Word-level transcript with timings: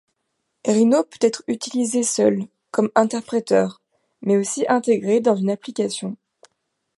Rhino 0.65 1.03
peut 1.03 1.19
être 1.27 1.43
utilisé 1.47 2.01
seul, 2.01 2.47
comme 2.71 2.89
interpréteur, 2.95 3.79
mais 4.23 4.35
aussi 4.35 4.65
intégré 4.67 5.19
dans 5.19 5.35
une 5.35 5.51
application. 5.51 6.17